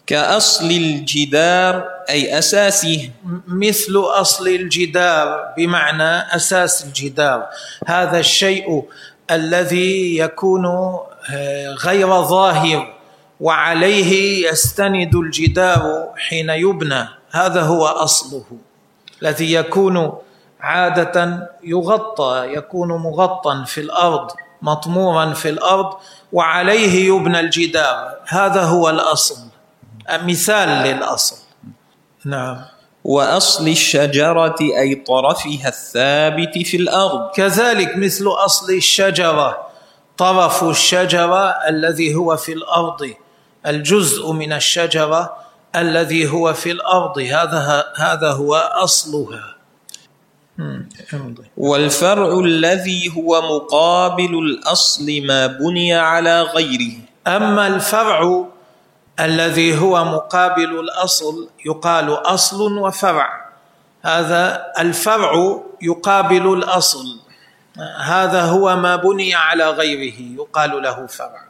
كأصل 0.07 0.65
الجدار 0.65 1.89
أي 2.09 2.37
أساسه. 2.37 3.09
مثل 3.47 3.93
أصل 3.95 4.47
الجدار 4.47 5.53
بمعنى 5.57 6.35
أساس 6.35 6.85
الجدار. 6.85 7.47
هذا 7.85 8.19
الشيء 8.19 8.83
الذي 9.31 10.17
يكون 10.17 10.65
آه، 11.33 11.73
غير 11.73 12.21
ظاهر 12.21 12.93
وعليه 13.39 14.47
يستند 14.49 15.15
الجدار 15.15 16.09
حين 16.17 16.49
يبنى. 16.49 17.07
هذا 17.31 17.61
هو 17.61 17.85
أصله 17.85 18.45
الذي 19.21 19.53
يكون 19.53 20.13
عادة 20.61 21.49
يغطى 21.63 22.53
يكون 22.53 22.87
مغطى 22.87 23.63
في 23.67 23.81
الأرض 23.81 24.31
مطمورا 24.61 25.33
في 25.33 25.49
الأرض 25.49 25.93
وعليه 26.33 27.07
يبنى 27.07 27.39
الجدار. 27.39 28.17
هذا 28.27 28.63
هو 28.63 28.89
الأصل 28.89 29.35
مثال 30.09 30.69
للأصل. 30.69 31.35
نعم. 32.25 32.61
وأصل 33.03 33.67
الشجرة 33.67 34.55
أي 34.61 34.95
طرفها 34.95 35.67
الثابت 35.67 36.57
في 36.57 36.77
الأرض. 36.77 37.31
كذلك 37.31 37.97
مثل 37.97 38.27
أصل 38.27 38.73
الشجرة. 38.73 39.67
طرف 40.17 40.63
الشجرة 40.63 41.49
الذي 41.49 42.15
هو 42.15 42.35
في 42.35 42.53
الأرض. 42.53 43.13
الجزء 43.67 44.31
من 44.31 44.53
الشجرة 44.53 45.37
الذي 45.75 46.31
هو 46.31 46.53
في 46.53 46.71
الأرض. 46.71 47.19
هذا 47.19 47.85
هذا 47.97 48.31
هو 48.31 48.55
امضي. 48.55 49.54
والفرع 51.57 52.39
الذي 52.39 53.11
هو 53.17 53.41
مقابل 53.41 54.33
الأصل 54.39 55.05
ما 55.25 55.47
بني 55.47 55.93
على 55.93 56.41
غيره. 56.41 56.91
أما 57.27 57.67
الفرع 57.67 58.45
الذي 59.19 59.77
هو 59.77 60.05
مقابل 60.05 60.79
الأصل 60.79 61.49
يقال 61.65 62.09
أصل 62.13 62.77
وفرع. 62.77 63.45
هذا 64.01 64.65
الفرع 64.79 65.61
يقابل 65.81 66.53
الأصل. 66.53 67.05
هذا 68.03 68.41
هو 68.41 68.75
ما 68.75 68.95
بني 68.95 69.35
على 69.35 69.69
غيره 69.69 70.21
يقال 70.39 70.83
له 70.83 71.07
فرع. 71.07 71.45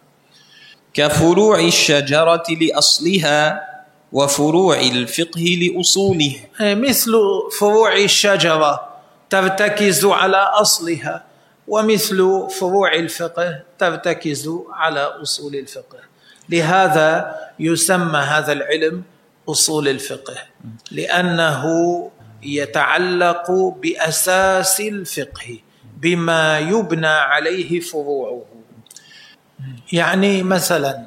كفروع 0.93 1.59
الشجرة 1.59 2.43
لأصلها 2.61 3.61
وفروع 4.11 4.79
الفقه 4.79 5.41
لأصوله. 5.41 6.35
مثل 6.59 7.11
فروع 7.59 7.95
الشجرة. 7.95 8.84
ترتكز 9.29 10.05
على 10.05 10.37
أصلها 10.37 11.23
ومثل 11.67 12.47
فروع 12.59 12.93
الفقه 12.93 13.61
ترتكز 13.79 14.49
على 14.73 14.99
أصول 14.99 15.55
الفقه. 15.55 15.99
لهذا 16.49 17.35
يسمى 17.59 18.19
هذا 18.19 18.51
العلم 18.51 19.03
أصول 19.49 19.87
الفقه 19.87 20.35
لأنه 20.91 21.63
يتعلق 22.43 23.51
بأساس 23.51 24.81
الفقه 24.81 25.59
بما 25.97 26.59
يبنى 26.59 27.07
عليه 27.07 27.79
فروعه. 27.79 28.45
يعني 29.91 30.43
مثلا 30.43 31.05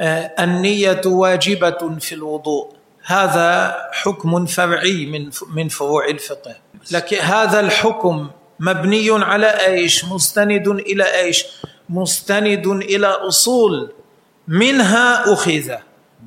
آه، 0.00 0.32
النية 0.38 1.00
واجبة 1.06 1.98
في 1.98 2.14
الوضوء 2.14 2.72
هذا 3.04 3.76
حكم 3.92 4.46
فرعي 4.46 5.06
من 5.06 5.30
من 5.54 5.68
فروع 5.68 6.08
الفقه. 6.08 6.56
لكن 6.90 7.16
هذا 7.16 7.60
الحكم 7.60 8.30
مبني 8.60 9.10
على 9.10 9.46
إيش؟ 9.46 10.04
مستند 10.04 10.68
إلى 10.68 11.20
إيش؟ 11.20 11.44
مستند 11.88 12.66
إلى 12.66 13.06
أصول. 13.06 13.92
منها 14.48 15.32
أخذ. 15.32 15.70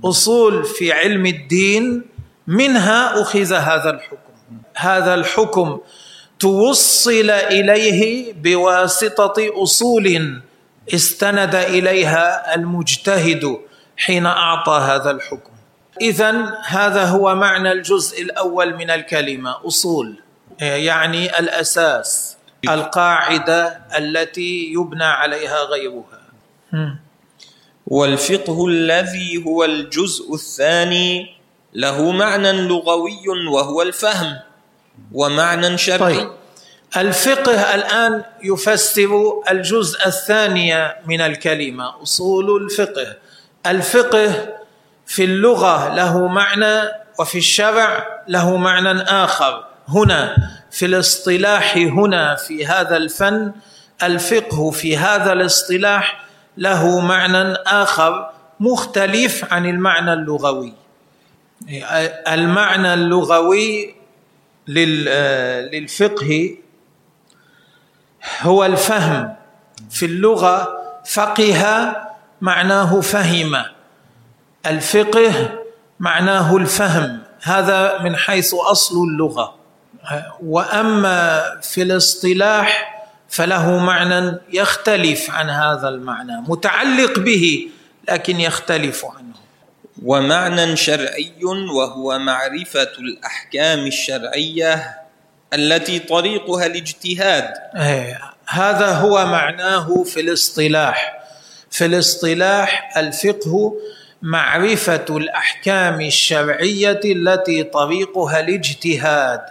أصول 0.06 0.66
في 0.66 0.92
علم 0.92 1.26
الدين 1.26 2.06
منها 2.48 3.22
أخذ 3.22 3.54
هذا 3.54 3.90
الحكم. 3.90 4.34
هذا 4.76 5.14
الحكم 5.14 5.80
توصل 6.40 7.30
إليه 7.30 8.34
بواسطة 8.34 9.34
أصول 9.64 10.42
استند 10.94 11.56
إليها 11.56 12.56
المجتهد 12.56 13.58
حين 13.98 14.26
أعطى 14.26 14.72
هذا 14.72 15.12
الحكم. 15.12 15.52
اذا 16.02 16.58
هذا 16.66 17.06
هو 17.06 17.36
معنى 17.36 17.72
الجزء 17.72 18.22
الأول 18.22 18.76
من 18.76 18.90
الكلمة 18.90 19.68
أصول. 19.68 20.23
يعني 20.62 21.40
الأساس 21.40 22.38
القاعدة 22.70 23.80
التي 23.98 24.74
يبنى 24.74 25.04
عليها 25.04 25.64
غيرها. 25.64 26.22
والفقه 27.88 28.68
الذي 28.68 29.44
هو 29.46 29.64
الجزء 29.64 30.34
الثاني 30.34 31.36
له 31.74 32.12
معنى 32.12 32.52
لغوي 32.52 33.28
وهو 33.52 33.82
الفهم 33.82 34.40
ومعنى 35.12 35.78
شرعي. 35.78 36.18
طيب. 36.18 36.32
الفقه 36.98 37.76
الآن 37.76 38.24
يفسر 38.44 39.42
الجزء 39.52 40.08
الثاني 40.08 40.96
من 41.06 41.22
الكلمة 41.22 42.02
أصول 42.04 42.64
الفقه. 42.64 43.16
الفقه 43.66 44.54
في 45.06 45.24
اللغة 45.24 45.96
له 45.96 46.28
معنى 46.28 46.82
وفي 47.20 47.38
الشرع 47.38 48.08
له 48.28 48.58
معنى 48.58 49.02
آخر. 49.02 49.73
هنا 49.88 50.36
في 50.72 50.86
الاصطلاح 50.86 51.78
هنا 51.78 52.36
في 52.36 52.66
هذا 52.66 52.98
الفن 52.98 53.52
الفقه 54.04 54.72
في 54.72 54.98
هذا 54.98 55.34
الاصطلاح 55.34 56.24
له 56.58 57.00
معنى 57.00 57.54
آخر 57.54 58.30
مختلف 58.60 59.54
عن 59.54 59.66
المعنى 59.66 60.14
اللغوي. 60.14 60.74
المعنى 62.28 62.94
اللغوي 62.94 63.96
لل- 64.68 65.70
للفقه 65.72 66.56
هو 68.42 68.66
الفهم. 68.66 69.36
في 69.90 70.06
اللغة 70.06 70.68
فقه 71.06 71.96
معناه 72.42 73.02
فهم. 73.02 73.64
الفقه 74.66 75.50
معناه 76.00 76.56
الفهم. 76.58 77.20
هذا 77.42 78.02
من 78.02 78.16
حيث 78.16 78.54
أصل 78.54 78.96
اللغة. 79.04 79.56
وأما 80.44 81.44
في 81.62 81.82
الاصطلاح 81.82 82.94
فله 83.30 83.78
معنى 83.78 84.38
يختلف 84.54 85.32
عن 85.32 85.50
هذا 85.50 85.90
المعنى 85.90 86.42
متعلق 86.48 87.20
به 87.20 87.68
لكن 88.10 88.40
يختلف 88.40 89.06
عنه. 89.06 89.34
ومعنى 90.04 90.76
شرعي 90.76 91.34
وهو 91.76 92.20
معرفة 92.20 92.92
الأحكام 93.00 93.80
الشرعية 93.88 95.00
التي 95.54 96.00
طريقها 96.00 96.66
الاجتهاد. 96.66 97.54
إيه، 97.76 98.22
هذا 98.48 98.92
هو 98.92 99.26
معناه 99.26 100.04
في 100.04 100.20
الاصطلاح. 100.20 101.24
في 101.72 101.86
الاصطلاح 101.86 102.98
الفقه 102.98 103.74
معرفة 104.24 105.06
الأحكام 105.10 106.02
الشرعية 106.02 107.00
التي 107.06 107.64
طريقها 107.64 108.40
الاجتهاد 108.40 109.42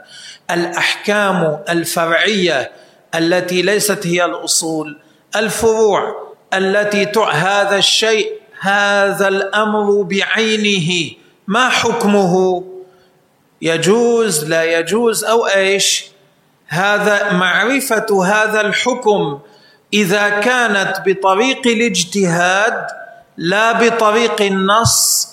الأحكام 0.51 1.59
الفرعية 1.69 2.73
التي 3.15 3.63
ليست 3.63 4.07
هي 4.07 4.25
الأصول 4.25 4.99
الفروع 5.37 6.33
التي 6.55 7.05
هذا 7.33 7.77
الشيء 7.77 8.33
هذا 8.61 9.29
الأمر 9.29 10.03
بعينه. 10.03 11.11
ما 11.47 11.69
حكمه؟ 11.69 12.65
يجوز 13.63 14.45
لا 14.45 14.79
يجوز 14.79 15.25
أو 15.25 15.47
إيش؟ 15.47 16.05
هذا 16.67 17.33
معرفة 17.33 18.25
هذا 18.25 18.61
الحكم 18.61 19.39
إذا 19.95 20.29
كانت 20.29 21.03
بطريق 21.07 21.67
الاجتهاد 21.67 23.02
لا 23.43 23.73
بطريق 23.73 24.43
النص 24.43 25.29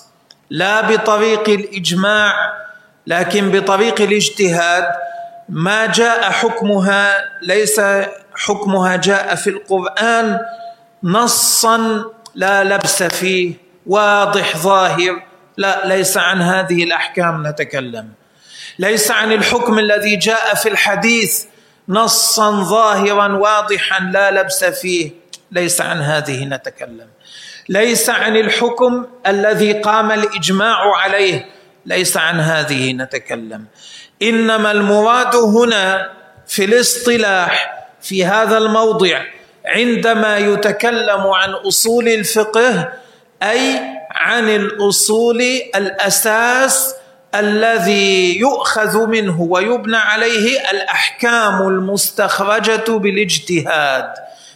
لا 0.49 0.81
بطريق 0.81 1.49
الإجماع 1.49 2.53
لكن 3.07 3.51
بطريق 3.51 4.01
الاجتهاد. 4.01 4.85
ما 5.49 5.85
جاء 5.85 6.21
حكمها 6.21 7.13
ليس 7.41 7.81
حكمها 8.35 8.95
جاء 8.95 9.35
في 9.35 9.49
القرآن 9.49 10.39
نصا 11.03 12.03
لا 12.35 12.63
لبس 12.63 13.03
فيه 13.03 13.53
واضح 13.85 14.57
ظاهر. 14.57 15.23
لا 15.57 15.87
ليس 15.87 16.17
عن 16.17 16.41
هذه 16.41 16.83
الأحكام 16.83 17.47
نتكلم. 17.47 18.09
ليس 18.79 19.11
عن 19.11 19.31
الحكم 19.31 19.79
الذي 19.79 20.15
جاء 20.15 20.55
في 20.55 20.69
الحديث 20.69 21.45
نصا 21.89 22.51
ظاهرا 22.63 23.37
واضحا 23.37 23.99
لا 23.99 24.31
لبس 24.31 24.63
فيه. 24.63 25.11
ليس 25.51 25.81
عن 25.81 26.01
هذه 26.01 26.45
نتكلم. 26.45 27.07
ليس 27.69 28.09
عن 28.09 28.37
الحكم 28.37 29.05
الذي 29.27 29.73
قام 29.73 30.11
الإجماع 30.11 30.95
عليه. 30.95 31.45
ليس 31.85 32.17
عن 32.17 32.39
هذه 32.39 32.93
نتكلم. 32.93 33.65
إنما 34.21 34.71
المراد 34.71 35.35
هنا 35.35 36.11
في 36.47 36.65
الاصطلاح 36.65 37.83
في 38.01 38.25
هذا 38.25 38.57
الموضع 38.57 39.21
عندما 39.65 40.37
يتكلم 40.37 41.21
عن 41.27 41.49
أصول 41.49 42.07
الفقه 42.07 42.93
أي 43.43 43.79
عن 44.11 44.49
الأصول 44.49 45.41
الأساس 45.75 46.95
الذي 47.35 48.39
يؤخذ 48.39 49.07
منه 49.07 49.41
ويبنى 49.41 49.97
عليه 49.97 50.69
الأحكام 50.71 51.67
المستخرجة 51.67 52.91
بالاجتهاد. 52.97 54.13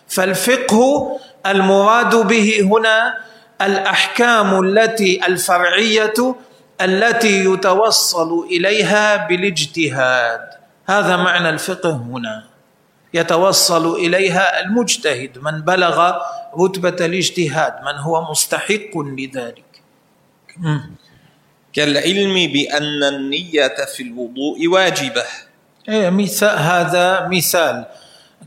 فالفقه 0.07 1.19
المراد 1.45 2.15
به 2.15 2.61
هنا 2.61 3.17
الأحكام 3.61 4.63
التي 4.63 5.25
الفرعية 5.27 6.35
التي 6.81 7.45
يتوصل 7.45 8.47
إليها 8.51 9.27
بالاجتهاد. 9.27 10.39
هذا 10.89 11.17
معنى 11.17 11.49
الفقه 11.49 11.91
هنا. 11.91 12.43
يتوصل 13.13 13.95
إليها 13.95 14.61
المجتهد 14.61 15.37
من 15.37 15.61
بلغ 15.61 16.13
رتبة 16.59 17.05
الاجتهاد 17.05 17.73
من 17.85 17.95
هو 17.99 18.31
مستحق 18.31 18.97
لذلك. 18.97 19.83
كالعلم 21.73 22.51
بأن 22.53 23.03
النية 23.03 23.75
في 23.95 24.03
الوضوء 24.03 24.67
واجبة. 24.67 25.23
إيه 25.89 26.09
مثال 26.09 26.59
هذا 26.59 27.27
مثال. 27.27 27.85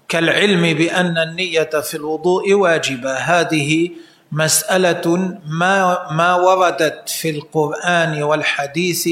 كالعلم 0.09 0.63
بأن 0.79 1.19
النية 1.19 1.71
في 1.83 1.95
الوضوء 1.97 2.53
واجبة. 2.53 3.15
هذه 3.15 3.91
مسألة 4.33 5.39
ما 5.49 6.07
ما 6.11 6.35
وردت 6.35 7.09
في 7.09 7.31
القرآن 7.31 8.23
والحديث 8.23 9.09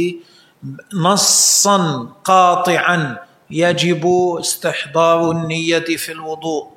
نصا 0.95 2.09
قاطعا 2.25 3.17
يجب 3.51 4.07
استحضار 4.41 5.31
النية 5.31 5.79
في 5.97 6.13
الوضوء. 6.13 6.69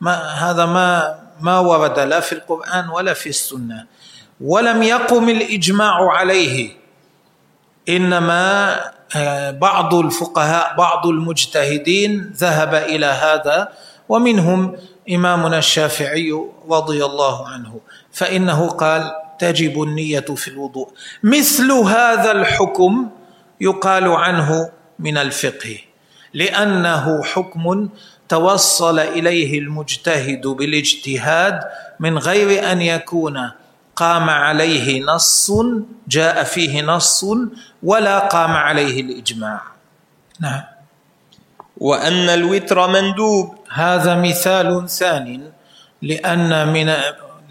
ما 0.00 0.14
هذا 0.14 0.66
ما 0.66 1.18
ما 1.40 1.58
ورد 1.58 1.98
لا 1.98 2.20
في 2.20 2.32
القرآن 2.32 2.88
ولا 2.88 3.14
في 3.14 3.28
السنة. 3.28 3.86
ولم 4.40 4.82
يقم 4.82 5.28
الإجماع 5.28 6.10
عليه. 6.10 6.70
إنما 7.88 8.80
بعض 9.50 9.94
الفقهاء 9.94 10.74
بعض 10.76 11.06
المجتهدين 11.06 12.32
ذهب 12.36 12.74
إلى 12.74 13.06
هذا 13.06 13.68
ومنهم 14.08 14.76
إمامنا 15.10 15.58
الشافعي 15.58 16.32
رضي 16.70 17.04
الله 17.04 17.48
عنه 17.48 17.80
فإنه 18.12 18.68
قال 18.68 19.12
تجب 19.38 19.82
النية 19.82 20.20
في 20.20 20.48
الوضوء 20.48 20.88
مثل 21.22 21.72
هذا 21.72 22.32
الحكم 22.32 23.08
يقال 23.60 24.08
عنه 24.08 24.70
من 24.98 25.18
الفقه 25.18 25.78
لأنه 26.34 27.22
حكم 27.22 27.88
توصل 28.28 28.98
إليه 28.98 29.58
المجتهد 29.58 30.46
بالاجتهاد 30.46 31.60
من 32.00 32.18
غير 32.18 32.72
أن 32.72 32.82
يكون 32.82 33.50
قام 33.96 34.30
عليه 34.30 35.02
نص 35.04 35.52
جاء 36.08 36.44
فيه 36.44 36.82
نص 36.82 37.24
ولا 37.82 38.18
قام 38.18 38.50
عليه 38.50 39.00
الإجماع. 39.00 39.62
نعم. 40.40 40.62
وأن 41.76 42.28
الوتر 42.28 42.88
مندوب. 42.88 43.54
هذا 43.70 44.14
مثال 44.14 44.88
ثاني 44.88 45.40
لأن 46.02 46.72
من 46.72 46.86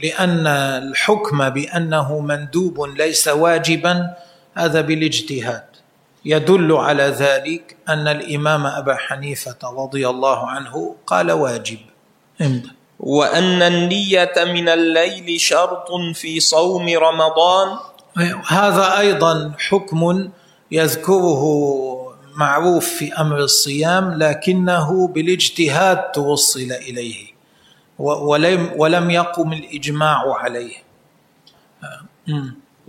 لأن 0.04 0.48
الحكم 0.48 1.50
بأنه 1.50 2.20
مندوب 2.20 2.86
ليس 2.98 3.28
واجبا 3.28 4.14
هذا 4.56 4.82
بالاجتهاد. 4.82 5.64
يدل 6.26 6.72
على 6.74 7.04
ذلك 7.04 7.78
أن 7.90 8.08
الإمام 8.08 8.66
أبا 8.66 8.96
حنيفة 8.96 9.58
رضي 9.64 10.10
الله 10.10 10.50
عنه 10.50 10.96
قال 11.08 11.32
واجب. 11.32 11.80
إمتى؟ 12.42 12.83
وأن 13.04 13.62
النية 13.62 14.34
من 14.38 14.70
الليل 14.70 15.40
شرط 15.40 15.88
في 16.14 16.40
صوم 16.40 16.90
رمضان. 16.90 17.78
هذا 18.48 19.00
أيضا 19.00 19.52
حكم 19.60 20.30
يذكره 20.72 21.44
معروف 22.36 22.86
في 22.88 23.14
أمر 23.14 23.38
الصيام 23.38 24.14
لكنه 24.14 25.08
بالاجتهاد 25.08 26.12
توصل 26.12 26.72
إليه 26.72 27.34
ولم 28.00 28.72
ولم 28.76 29.12
يقم 29.12 29.54
الإجماع 29.54 30.36
عليه. 30.38 30.76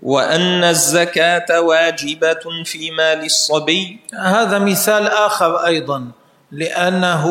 وأن 0.02 0.64
الزكاة 0.64 1.60
واجبة 1.60 2.44
في 2.64 2.90
مال 2.90 3.24
الصبي. 3.24 3.98
هذا 4.14 4.58
مثال 4.58 5.06
آخر 5.06 5.66
أيضا. 5.66 6.10
لأنه 6.54 7.24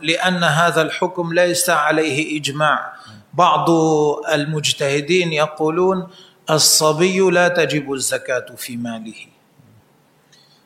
لأن 0.00 0.44
هذا 0.44 0.82
الحكم 0.82 1.32
ليس 1.32 1.70
عليه 1.70 2.40
إجماع. 2.40 2.92
بعض 3.34 3.70
المجتهدين 4.32 5.32
يقولون 5.32 6.08
الصبي 6.50 7.18
لا 7.20 7.48
تجب 7.48 7.92
الزكاة 7.92 8.46
في 8.56 8.76
ماله. 8.76 9.26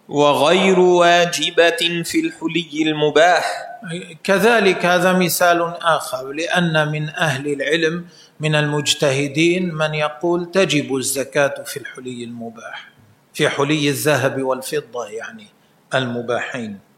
وغير 0.09 0.81
واجبة 0.81 2.03
في 2.05 2.20
الحلي 2.20 2.83
المباح. 2.83 3.66
كذلك 4.24 4.87
هذا 4.87 5.12
مثال 5.12 5.62
آخر 5.83 6.33
لأن 6.33 6.88
من 6.92 7.09
أهل 7.09 7.53
العلم 7.53 8.07
من 8.40 8.55
المجتهدين 8.55 9.74
من 9.74 9.94
يقول 9.94 10.50
تجب 10.50 10.96
الزكاة 10.96 11.62
في 11.64 11.76
الحلي 11.76 12.24
المباح 12.24 12.88
في 13.35 13.48
حلي 13.48 13.88
الذهب 13.88 14.42
والفضة 14.42 15.07
يعني 15.07 15.46
المباحين. 15.94 16.89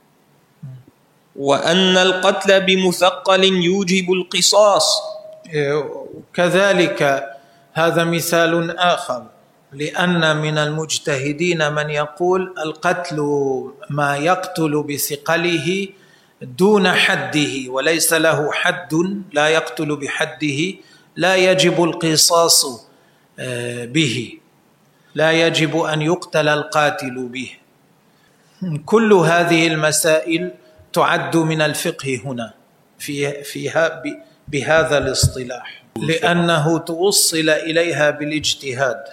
وأن 1.36 1.96
القتل 1.96 2.60
بمثقل 2.60 3.44
يوجب 3.44 4.12
القصاص. 4.12 5.02
كذلك 6.34 7.28
هذا 7.72 8.04
مثال 8.04 8.78
آخر 8.78 9.22
لأن 9.72 10.36
من 10.36 10.58
المجتهدين 10.58 11.72
من 11.72 11.90
يقول 11.90 12.54
القتل 12.58 13.18
ما 13.90 14.16
يقتل 14.16 14.82
بثقله 14.88 15.88
دون 16.42 16.92
حده 16.92 17.52
وليس 17.68 18.12
له 18.12 18.52
حد 18.52 18.94
لا 19.32 19.48
يقتل 19.48 19.96
بحده 19.96 20.74
لا 21.16 21.36
يجب 21.36 21.84
القصاص 21.84 22.86
آه، 23.38 23.84
به 23.84 24.38
لا 25.14 25.32
يجب 25.32 25.80
أن 25.80 26.02
يقتل 26.02 26.48
القاتل 26.48 27.28
به. 27.28 27.50
كل 28.86 29.12
هذه 29.12 29.66
المسائل 29.66 30.50
تعد 30.92 31.36
من 31.36 31.62
الفقه 31.62 32.20
هنا 32.24 32.54
في 32.98 33.42
فيها 33.44 34.02
بهذا 34.48 34.98
الاصطلاح. 34.98 35.82
لأنه 35.96 36.78
توصل 36.78 37.50
إليها 37.50 38.10
بالاجتهاد. 38.10 39.04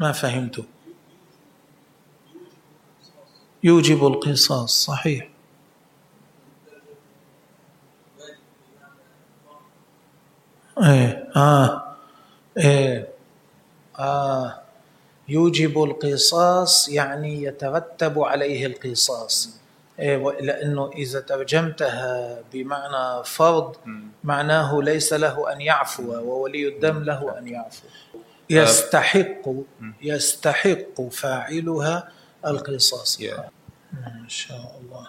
ما 0.00 0.12
فهمت؟ 0.12 0.64
يوجب 3.64 4.06
القصاص 4.06 4.84
صحيح. 4.84 5.28
إيه 10.82 11.28
آه 11.36 11.96
إيه 12.58 13.08
آه. 13.98 14.60
يوجب 15.28 15.82
القصاص 15.82 16.88
يعني 16.88 17.42
يترتب 17.42 18.18
عليه 18.18 18.66
القصاص. 18.66 19.65
إيه 20.00 20.16
لأنه 20.40 20.90
إذا 20.96 21.20
ترجمتها 21.20 22.38
بمعنى 22.52 23.24
فرض 23.24 23.76
معناه 24.24 24.80
ليس 24.82 25.12
له 25.12 25.52
أن 25.52 25.60
يعفو 25.60 26.02
وولي 26.02 26.68
الدم 26.68 27.04
له 27.04 27.38
أن 27.38 27.48
يعفو. 27.48 27.82
يستحق 28.50 29.44
يستحق 30.02 31.02
فاعلها 31.10 32.08
القصاص. 32.46 33.20
ما 33.92 34.24
شاء 34.28 34.80
الله. 34.80 35.06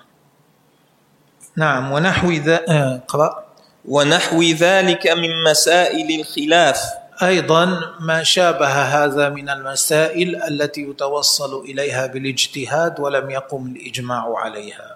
نعم 1.55 1.91
ونحو 1.91 2.31
ذا 2.31 2.69
آه، 2.69 2.95
اقرأ. 2.95 3.45
ونحو 3.85 4.41
ذلك 4.41 5.07
من 5.07 5.43
مسائل 5.43 6.19
الخلاف. 6.19 6.79
أيضا 7.21 7.79
ما 7.99 8.23
شابه 8.23 8.67
هذا 8.67 9.29
من 9.29 9.49
المسائل 9.49 10.43
التي 10.43 10.81
يتوصل 10.81 11.59
إليها 11.59 12.07
بالاجتهاد 12.07 12.99
ولم 12.99 13.29
يقم 13.29 13.65
الإجماع 13.65 14.33
عليها. 14.37 14.95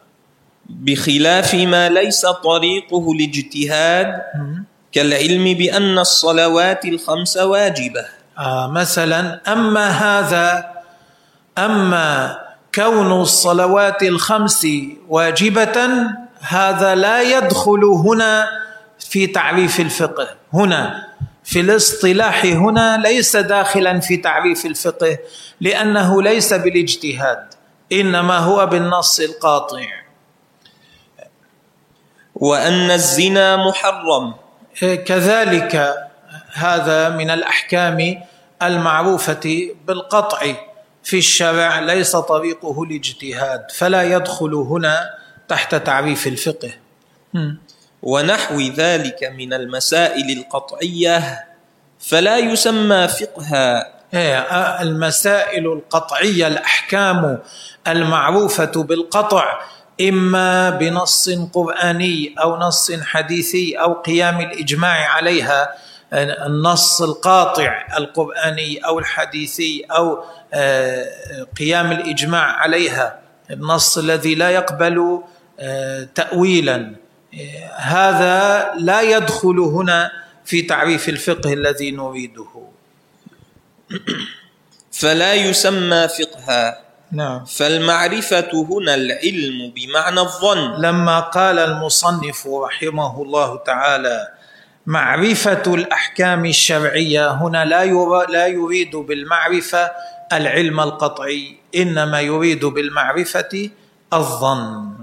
بخلاف 0.69 1.55
ما 1.55 1.89
ليس 1.89 2.25
طريقه 2.25 3.11
الاجتهاد 3.11 4.21
كالعلم 4.91 5.53
بأن 5.53 5.99
الصلوات 5.99 6.85
الخمس 6.85 7.37
واجبة. 7.37 8.05
آه 8.37 8.67
مثلا 8.67 9.41
أما 9.53 9.87
هذا 9.89 10.65
أما 11.57 12.39
كون 12.75 13.21
الصلوات 13.21 14.03
الخمس 14.03 14.67
واجبة 15.09 15.89
هذا 16.39 16.95
لا 16.95 17.21
يدخل 17.21 17.83
هنا 17.83 18.47
في 18.99 19.27
تعريف 19.27 19.79
الفقه. 19.79 20.27
هنا 20.53 21.10
في 21.43 21.59
الاصطلاح 21.59 22.45
هنا 22.45 22.97
ليس 22.97 23.35
داخلا 23.35 23.99
في 23.99 24.17
تعريف 24.17 24.65
الفقه 24.65 25.17
لأنه 25.61 26.21
ليس 26.21 26.53
بالاجتهاد 26.53 27.53
إنما 27.91 28.37
هو 28.37 28.65
بالنص 28.65 29.19
القاطع. 29.19 29.85
وأن 32.35 32.91
الزنا 32.91 33.55
محرم. 33.57 34.33
كذلك 35.05 35.95
هذا 36.53 37.09
من 37.09 37.29
الأحكام 37.29 38.23
المعروفة 38.61 39.69
بالقطع 39.87 40.53
في 41.03 41.17
الشرع 41.17 41.79
ليس 41.79 42.15
طريقه 42.15 42.83
الاجتهاد 42.83 43.71
فلا 43.71 44.03
يدخل 44.03 44.53
هنا 44.53 45.09
تحت 45.47 45.75
تعريف 45.75 46.27
الفقه. 46.27 46.71
ونحو 48.03 48.61
ذلك 48.61 49.23
من 49.37 49.53
المسائل 49.53 50.37
القطعية 50.37 51.45
فلا 51.99 52.37
يسمى 52.37 53.07
فقها. 53.07 54.01
إيه، 54.13 54.37
المسائل 54.81 55.65
القطعية 55.65 56.47
الأحكام 56.47 57.39
المعروفة 57.87 58.83
بالقطع 58.83 59.59
إما 60.01 60.69
بنص 60.69 61.29
قرآني 61.53 62.35
أو 62.41 62.57
نص 62.57 62.91
حديثي 62.91 63.75
أو 63.75 63.93
قيام 63.93 64.39
الإجماع 64.39 65.07
عليها 65.07 65.73
النص 66.13 67.01
القاطع 67.01 67.87
القرآني 67.97 68.77
أو 68.77 68.99
الحديثي 68.99 69.85
أو 69.91 70.23
آه، 70.53 71.05
قيام 71.59 71.91
الإجماع 71.91 72.43
عليها 72.43 73.19
النص 73.51 73.97
الذي 73.97 74.35
لا 74.35 74.49
يقبل 74.49 75.21
آه، 75.59 76.07
تاويلا. 76.15 76.95
هذا 77.75 78.71
لا 78.77 79.01
يدخل 79.01 79.59
هنا 79.59 80.11
في 80.45 80.61
تعريف 80.61 81.09
الفقه 81.09 81.53
الذي 81.53 81.91
نريده. 81.91 82.51
فلا 85.01 85.33
يسمى 85.33 86.07
فقها 86.07 86.81
نعم. 87.11 87.45
فالمعرفة 87.45 88.51
هنا 88.53 88.95
العلم 88.95 89.73
بمعنى 89.75 90.19
الظن. 90.19 90.81
لما 90.81 91.19
قال 91.19 91.59
المصنف 91.59 92.47
رحمه 92.47 93.21
الله 93.21 93.57
تعالى 93.57 94.27
معرفة 94.85 95.73
الأحكام 95.73 96.45
الشرعية 96.45 97.31
هنا 97.31 97.65
لا 97.65 97.85
لا 98.29 98.47
يريد 98.47 98.95
بالمعرفة 98.95 99.91
العلم 100.33 100.79
القطعي 100.79 101.57
إنما 101.75 102.21
يريد 102.21 102.65
بالمعرفة 102.65 103.69
الظن. 104.13 105.00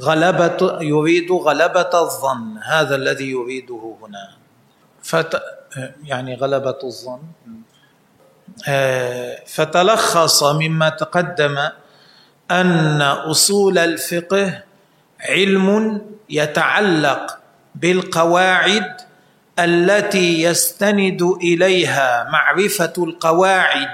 غلبة 0.00 0.78
يريد 0.80 1.32
غلبة 1.32 1.90
الظن. 1.94 2.58
هذا 2.64 2.94
الذي 2.96 3.30
يريده 3.30 3.96
هنا. 4.02 4.30
فت 5.02 5.42
يعني 6.04 6.34
غلبة 6.34 6.78
الظن. 6.84 7.22
آه، 8.68 9.42
فتلخص 9.46 10.42
مما 10.42 10.88
تقدم 10.88 11.68
أن 12.50 13.02
أصول 13.02 13.78
الفقه 13.78 14.62
علم 15.20 16.00
يتعلق 16.30 17.38
بالقواعد 17.74 18.96
التي 19.58 20.42
يستند 20.42 21.22
إليها 21.22 22.28
معرفة 22.32 22.92
القواعد 22.98 23.88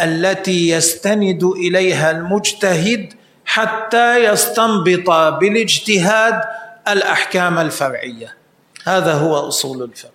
التي 0.00 0.68
يستند 0.68 1.44
إليها 1.44 2.10
المجتهد 2.10 3.14
حتى 3.50 4.24
يستنبط 4.24 5.10
بالاجتهاد 5.10 6.42
الأحكام 6.88 7.58
الفرعية. 7.58 8.36
هذا 8.84 9.14
هو 9.14 9.48
أصول 9.48 9.82
الفقه. 9.82 10.10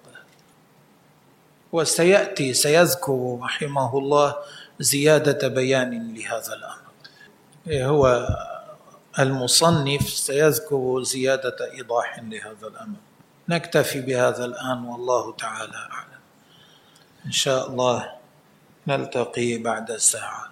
وسيأتي 1.71 2.53
سيذكر 2.53 3.39
رحمه 3.41 3.97
الله 3.97 4.35
زيادة 4.79 5.47
بيان 5.47 6.13
لهذا 6.15 6.53
الأمر. 6.53 6.91
إيه 7.67 7.87
هو 7.87 8.27
المصنف 9.19 10.09
سيذكر 10.09 11.03
زيادة 11.03 11.71
إيضاح 11.71 12.19
لهذا 12.19 12.67
الأمر. 12.67 12.97
نكتفي 13.49 14.01
بهذا 14.01 14.45
الآن 14.45 14.85
والله 14.85 15.33
تعالى 15.35 15.77
أعلم. 15.91 16.21
إن 17.25 17.31
شاء 17.31 17.69
الله 17.69 18.11
نلتقي 18.87 19.57
بعد 19.57 19.91
ساعة. 19.97 20.49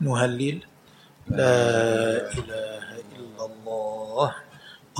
نهلل. 0.00 0.69
لا 1.30 2.26
إله 2.34 2.86
إلا 3.14 3.42
الله. 3.46 4.34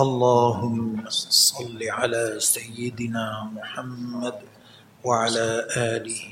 اللهم 0.01 1.05
صل 1.11 1.79
على 1.83 2.37
سيدنا 2.39 3.51
محمد 3.55 4.39
وعلى 5.05 5.67
آله 5.77 6.23